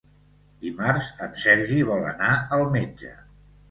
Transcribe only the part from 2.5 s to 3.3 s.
al metge.